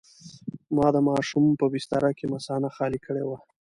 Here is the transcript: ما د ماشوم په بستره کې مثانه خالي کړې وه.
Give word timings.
ما 0.75 0.87
د 0.95 0.97
ماشوم 1.07 1.45
په 1.59 1.65
بستره 1.73 2.11
کې 2.17 2.25
مثانه 2.33 2.67
خالي 2.75 2.99
کړې 3.05 3.23
وه. 3.25 3.37